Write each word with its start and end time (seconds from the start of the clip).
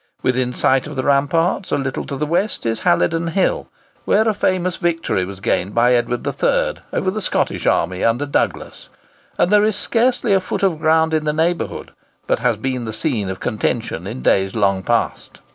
Within 0.23 0.51
sight 0.51 0.87
of 0.87 0.95
the 0.95 1.03
ramparts, 1.03 1.71
a 1.71 1.77
little 1.77 2.05
to 2.07 2.15
the 2.17 2.25
west, 2.25 2.65
is 2.65 2.79
Halidon 2.79 3.33
Hill, 3.33 3.67
where 4.03 4.27
a 4.27 4.33
famous 4.33 4.77
victory 4.77 5.25
was 5.25 5.39
gained 5.39 5.75
by 5.75 5.93
Edward 5.93 6.25
III., 6.25 6.81
over 6.91 7.11
the 7.11 7.21
Scottish 7.21 7.67
army 7.67 8.03
under 8.03 8.25
Douglas; 8.25 8.89
and 9.37 9.51
there 9.51 9.63
is 9.63 9.75
scarcely 9.75 10.33
a 10.33 10.41
foot 10.41 10.63
of 10.63 10.79
ground 10.79 11.13
in 11.13 11.25
the 11.25 11.31
neighbourhood 11.33 11.91
but 12.25 12.39
has 12.39 12.57
been 12.57 12.85
the 12.85 12.93
scene 12.93 13.29
of 13.29 13.39
contention 13.39 14.07
in 14.07 14.23
days 14.23 14.55
long 14.55 14.81
past. 14.81 15.39